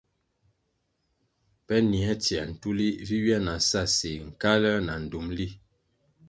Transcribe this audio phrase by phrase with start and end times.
[1.65, 5.47] Pe nier na tsier tulih vi ywia na sa séh, nkaluer na ndtumli.